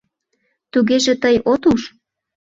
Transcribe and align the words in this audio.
—Тугеже 0.71 1.13
тый 1.23 1.35
от 1.51 1.63
уж? 1.71 1.81